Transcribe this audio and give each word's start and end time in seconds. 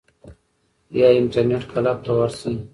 یا 0.97 1.07
انټرنیټ 1.19 1.63
کلب 1.71 1.97
ته 2.05 2.11
ورشئ. 2.17 2.53